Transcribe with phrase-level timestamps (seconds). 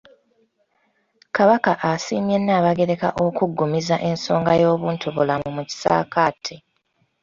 [1.35, 6.55] Kabaka asiimye Nnaabagereka okuggumiza ensonga y'obuntubulamu mu kisaakaate.